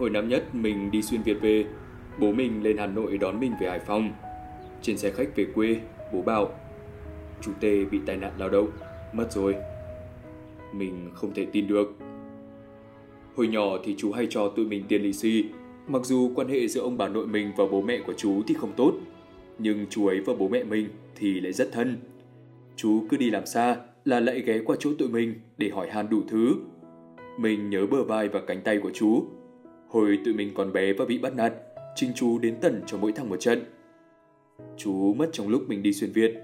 Hồi 0.00 0.10
năm 0.10 0.28
nhất 0.28 0.54
mình 0.54 0.90
đi 0.90 1.02
xuyên 1.02 1.22
Việt 1.22 1.40
về, 1.40 1.64
bố 2.18 2.32
mình 2.32 2.62
lên 2.62 2.76
Hà 2.76 2.86
Nội 2.86 3.18
đón 3.18 3.40
mình 3.40 3.52
về 3.60 3.68
Hải 3.68 3.78
Phòng. 3.78 4.10
Trên 4.82 4.98
xe 4.98 5.10
khách 5.10 5.36
về 5.36 5.46
quê, 5.54 5.76
bố 6.12 6.22
bảo 6.22 6.50
chú 7.40 7.52
Tê 7.60 7.84
bị 7.84 8.00
tai 8.06 8.16
nạn 8.16 8.32
lao 8.38 8.48
động, 8.48 8.68
mất 9.12 9.32
rồi. 9.32 9.54
Mình 10.72 11.10
không 11.14 11.34
thể 11.34 11.46
tin 11.52 11.66
được. 11.66 11.92
Hồi 13.36 13.48
nhỏ 13.48 13.78
thì 13.84 13.94
chú 13.98 14.12
hay 14.12 14.26
cho 14.30 14.48
tụi 14.48 14.66
mình 14.66 14.84
tiền 14.88 15.02
lì 15.02 15.12
xì, 15.12 15.44
mặc 15.88 16.04
dù 16.04 16.32
quan 16.34 16.48
hệ 16.48 16.68
giữa 16.68 16.80
ông 16.80 16.98
bà 16.98 17.08
nội 17.08 17.26
mình 17.26 17.52
và 17.56 17.64
bố 17.70 17.82
mẹ 17.82 17.98
của 18.06 18.14
chú 18.16 18.42
thì 18.46 18.54
không 18.54 18.72
tốt, 18.76 18.92
nhưng 19.58 19.86
chú 19.90 20.06
ấy 20.06 20.20
và 20.20 20.32
bố 20.38 20.48
mẹ 20.48 20.64
mình 20.64 20.88
thì 21.16 21.40
lại 21.40 21.52
rất 21.52 21.72
thân. 21.72 21.96
Chú 22.76 23.04
cứ 23.10 23.16
đi 23.16 23.30
làm 23.30 23.46
xa 23.46 23.76
là 24.04 24.20
lại 24.20 24.40
ghé 24.40 24.58
qua 24.64 24.76
chỗ 24.78 24.90
tụi 24.98 25.08
mình 25.08 25.34
để 25.58 25.68
hỏi 25.68 25.90
han 25.90 26.10
đủ 26.10 26.22
thứ. 26.28 26.54
Mình 27.38 27.70
nhớ 27.70 27.86
bờ 27.86 28.04
vai 28.04 28.28
và 28.28 28.40
cánh 28.46 28.60
tay 28.60 28.78
của 28.78 28.90
chú. 28.94 29.24
Hồi 29.90 30.18
tụi 30.24 30.34
mình 30.34 30.54
còn 30.54 30.72
bé 30.72 30.92
và 30.92 31.04
bị 31.04 31.18
bắt 31.18 31.36
nạt, 31.36 31.52
Trinh 31.94 32.10
chú 32.14 32.38
đến 32.38 32.56
tận 32.60 32.82
cho 32.86 32.98
mỗi 32.98 33.12
thằng 33.12 33.28
một 33.28 33.40
trận. 33.40 33.64
Chú 34.76 35.14
mất 35.14 35.30
trong 35.32 35.48
lúc 35.48 35.62
mình 35.68 35.82
đi 35.82 35.92
xuyên 35.92 36.12
Việt. 36.12 36.34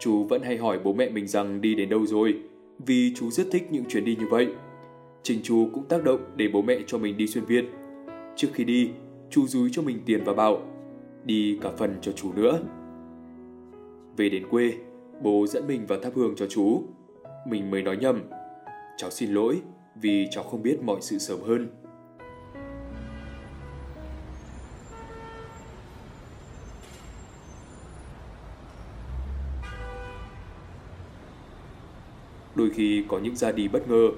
Chú 0.00 0.24
vẫn 0.24 0.42
hay 0.42 0.56
hỏi 0.56 0.78
bố 0.84 0.92
mẹ 0.92 1.10
mình 1.10 1.26
rằng 1.26 1.60
đi 1.60 1.74
đến 1.74 1.88
đâu 1.88 2.06
rồi, 2.06 2.34
vì 2.86 3.14
chú 3.16 3.30
rất 3.30 3.46
thích 3.50 3.68
những 3.70 3.84
chuyến 3.88 4.04
đi 4.04 4.16
như 4.16 4.26
vậy. 4.30 4.48
trình 5.22 5.40
chú 5.42 5.68
cũng 5.74 5.84
tác 5.84 6.04
động 6.04 6.20
để 6.36 6.48
bố 6.52 6.62
mẹ 6.62 6.78
cho 6.86 6.98
mình 6.98 7.16
đi 7.16 7.26
xuyên 7.26 7.44
Việt. 7.44 7.64
Trước 8.36 8.48
khi 8.52 8.64
đi, 8.64 8.90
chú 9.30 9.46
dúi 9.46 9.68
cho 9.72 9.82
mình 9.82 9.98
tiền 10.06 10.24
và 10.24 10.34
bảo 10.34 10.62
đi 11.24 11.58
cả 11.62 11.70
phần 11.78 11.94
cho 12.00 12.12
chú 12.12 12.32
nữa. 12.32 12.60
Về 14.16 14.28
đến 14.28 14.46
quê, 14.50 14.72
bố 15.22 15.46
dẫn 15.46 15.66
mình 15.66 15.86
vào 15.86 16.00
thắp 16.00 16.12
hương 16.14 16.34
cho 16.36 16.46
chú. 16.46 16.82
Mình 17.46 17.70
mới 17.70 17.82
nói 17.82 17.96
nhầm. 17.96 18.22
Cháu 18.96 19.10
xin 19.10 19.30
lỗi 19.30 19.60
vì 20.02 20.26
cháu 20.30 20.44
không 20.44 20.62
biết 20.62 20.82
mọi 20.82 21.00
sự 21.00 21.18
sớm 21.18 21.40
hơn. 21.40 21.66
Đôi 32.54 32.70
khi 32.70 33.04
có 33.08 33.18
những 33.18 33.36
ra 33.36 33.52
đi 33.52 33.68
bất 33.68 33.88
ngờ 33.88 34.08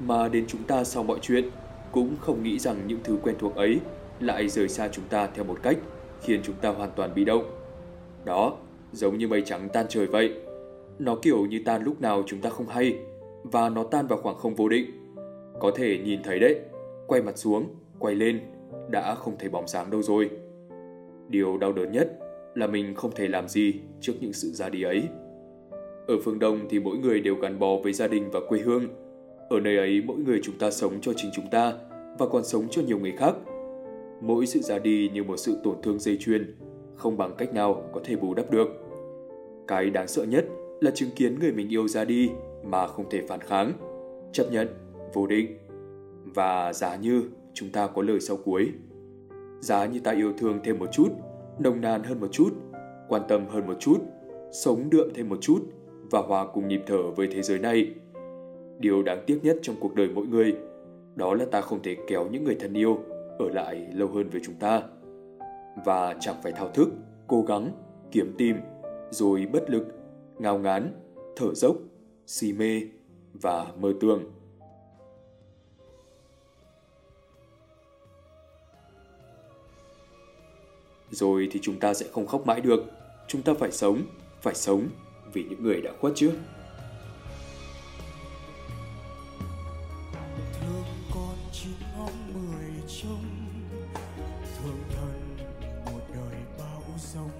mà 0.00 0.28
đến 0.28 0.44
chúng 0.48 0.62
ta 0.62 0.84
sau 0.84 1.02
mọi 1.02 1.18
chuyện 1.22 1.44
cũng 1.92 2.16
không 2.20 2.42
nghĩ 2.42 2.58
rằng 2.58 2.76
những 2.86 2.98
thứ 3.04 3.16
quen 3.22 3.36
thuộc 3.38 3.54
ấy 3.54 3.78
lại 4.20 4.48
rời 4.48 4.68
xa 4.68 4.88
chúng 4.88 5.04
ta 5.08 5.28
theo 5.34 5.44
một 5.44 5.58
cách 5.62 5.78
khiến 6.22 6.40
chúng 6.42 6.56
ta 6.56 6.68
hoàn 6.68 6.90
toàn 6.96 7.14
bị 7.14 7.24
động. 7.24 7.44
Đó, 8.24 8.56
giống 8.92 9.18
như 9.18 9.28
mây 9.28 9.42
trắng 9.42 9.68
tan 9.72 9.86
trời 9.88 10.06
vậy. 10.06 10.32
Nó 10.98 11.16
kiểu 11.22 11.46
như 11.46 11.62
tan 11.64 11.82
lúc 11.82 12.00
nào 12.00 12.22
chúng 12.26 12.40
ta 12.40 12.50
không 12.50 12.66
hay 12.66 12.98
và 13.42 13.68
nó 13.68 13.84
tan 13.84 14.06
vào 14.06 14.18
khoảng 14.22 14.36
không 14.36 14.54
vô 14.54 14.68
định. 14.68 14.86
Có 15.60 15.70
thể 15.76 15.98
nhìn 15.98 16.22
thấy 16.22 16.38
đấy, 16.38 16.60
quay 17.06 17.22
mặt 17.22 17.38
xuống, 17.38 17.66
quay 17.98 18.14
lên, 18.14 18.40
đã 18.90 19.14
không 19.14 19.36
thấy 19.38 19.48
bóng 19.48 19.68
dáng 19.68 19.90
đâu 19.90 20.02
rồi. 20.02 20.30
Điều 21.28 21.58
đau 21.58 21.72
đớn 21.72 21.92
nhất 21.92 22.18
là 22.54 22.66
mình 22.66 22.94
không 22.94 23.10
thể 23.14 23.28
làm 23.28 23.48
gì 23.48 23.74
trước 24.00 24.12
những 24.20 24.32
sự 24.32 24.52
ra 24.52 24.68
đi 24.68 24.82
ấy. 24.82 25.02
Ở 26.06 26.16
phương 26.24 26.38
Đông 26.38 26.60
thì 26.70 26.80
mỗi 26.80 26.96
người 26.98 27.20
đều 27.20 27.34
gắn 27.34 27.58
bó 27.58 27.76
với 27.76 27.92
gia 27.92 28.08
đình 28.08 28.30
và 28.30 28.40
quê 28.48 28.60
hương. 28.60 28.88
Ở 29.48 29.60
nơi 29.60 29.76
ấy 29.76 30.02
mỗi 30.06 30.16
người 30.16 30.40
chúng 30.42 30.58
ta 30.58 30.70
sống 30.70 31.00
cho 31.00 31.12
chính 31.16 31.30
chúng 31.34 31.50
ta 31.50 31.72
và 32.18 32.26
còn 32.26 32.44
sống 32.44 32.68
cho 32.70 32.82
nhiều 32.82 32.98
người 32.98 33.12
khác. 33.18 33.34
Mỗi 34.20 34.46
sự 34.46 34.60
ra 34.60 34.78
đi 34.78 35.10
như 35.14 35.24
một 35.24 35.36
sự 35.36 35.56
tổn 35.64 35.76
thương 35.82 35.98
dây 35.98 36.16
chuyền, 36.16 36.56
không 36.94 37.16
bằng 37.16 37.34
cách 37.38 37.54
nào 37.54 37.90
có 37.92 38.00
thể 38.04 38.16
bù 38.16 38.34
đắp 38.34 38.50
được. 38.50 38.68
Cái 39.68 39.90
đáng 39.90 40.08
sợ 40.08 40.24
nhất 40.24 40.44
là 40.80 40.90
chứng 40.90 41.10
kiến 41.16 41.38
người 41.40 41.52
mình 41.52 41.68
yêu 41.68 41.88
ra 41.88 42.04
đi 42.04 42.30
mà 42.64 42.86
không 42.86 43.10
thể 43.10 43.22
phản 43.28 43.40
kháng, 43.40 43.72
chấp 44.32 44.46
nhận, 44.52 44.68
vô 45.12 45.26
định. 45.26 45.58
Và 46.34 46.72
giá 46.72 46.96
như 46.96 47.22
chúng 47.54 47.68
ta 47.68 47.86
có 47.86 48.02
lời 48.02 48.20
sau 48.20 48.36
cuối. 48.36 48.68
Giá 49.60 49.86
như 49.86 50.00
ta 50.00 50.10
yêu 50.12 50.32
thương 50.38 50.60
thêm 50.64 50.78
một 50.78 50.92
chút, 50.92 51.08
nồng 51.58 51.80
nàn 51.80 52.02
hơn 52.02 52.20
một 52.20 52.32
chút, 52.32 52.50
quan 53.08 53.22
tâm 53.28 53.46
hơn 53.48 53.66
một 53.66 53.76
chút, 53.80 53.98
sống 54.52 54.90
đượm 54.90 55.08
thêm 55.14 55.28
một 55.28 55.38
chút 55.40 55.60
và 56.12 56.20
hòa 56.20 56.46
cùng 56.46 56.68
nhịp 56.68 56.82
thở 56.86 57.10
với 57.10 57.28
thế 57.32 57.42
giới 57.42 57.58
này. 57.58 57.94
Điều 58.78 59.02
đáng 59.02 59.24
tiếc 59.26 59.40
nhất 59.42 59.56
trong 59.62 59.76
cuộc 59.80 59.94
đời 59.94 60.08
mỗi 60.14 60.26
người 60.26 60.56
đó 61.14 61.34
là 61.34 61.44
ta 61.50 61.60
không 61.60 61.82
thể 61.82 61.96
kéo 62.06 62.28
những 62.30 62.44
người 62.44 62.56
thân 62.60 62.74
yêu 62.74 62.98
ở 63.38 63.48
lại 63.48 63.86
lâu 63.92 64.08
hơn 64.08 64.30
với 64.30 64.40
chúng 64.44 64.54
ta. 64.54 64.82
Và 65.84 66.16
chẳng 66.20 66.36
phải 66.42 66.52
thao 66.52 66.68
thức, 66.68 66.88
cố 67.26 67.42
gắng, 67.42 67.70
kiếm 68.10 68.34
tìm, 68.38 68.56
rồi 69.10 69.46
bất 69.52 69.70
lực, 69.70 69.86
ngao 70.38 70.58
ngán, 70.58 70.92
thở 71.36 71.54
dốc, 71.54 71.76
si 72.26 72.52
mê 72.52 72.82
và 73.32 73.66
mơ 73.76 73.92
tưởng. 74.00 74.22
Rồi 81.10 81.48
thì 81.50 81.60
chúng 81.62 81.80
ta 81.80 81.94
sẽ 81.94 82.06
không 82.12 82.26
khóc 82.26 82.46
mãi 82.46 82.60
được. 82.60 82.84
Chúng 83.28 83.42
ta 83.42 83.52
phải 83.58 83.72
sống, 83.72 84.02
phải 84.42 84.54
sống 84.54 84.88
vì 85.32 85.44
những 85.44 85.62
người 85.62 85.80
đã 85.80 85.90
khuất 86.00 86.12
trước. 86.16 86.32
thương 90.60 90.84
con 91.14 91.36
chín 91.52 91.72
ngóng 91.96 92.32
mười 92.34 92.82
trông, 93.02 93.24
thương 94.58 94.82
thân 94.90 95.36
một 95.84 96.00
đời 96.14 96.40
bão 96.58 96.82
giông 96.98 97.30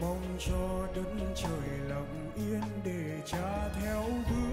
mong 0.00 0.36
cho 0.46 0.86
đất 0.96 1.32
trời 1.34 1.78
lặng 1.88 2.30
yên 2.36 2.62
để 2.84 3.20
cha 3.26 3.68
theo 3.80 4.04
bước 4.30 4.47